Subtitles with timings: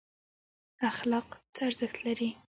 [0.89, 2.29] اخلاق څه ارزښت لري؟